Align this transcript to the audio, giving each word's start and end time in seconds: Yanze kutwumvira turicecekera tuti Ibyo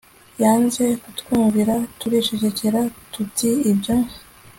Yanze 0.41 0.83
kutwumvira 1.03 1.75
turicecekera 2.01 2.79
tuti 3.13 3.49
Ibyo 3.71 3.95